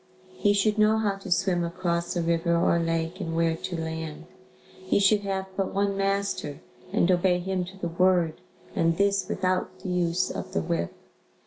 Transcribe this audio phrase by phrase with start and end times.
[0.33, 4.25] He should know how to swim across a river or lake and where to land.
[4.83, 6.59] He should have but one master
[6.91, 8.41] and obey him to the word
[8.75, 10.91] and this without the use of the whip.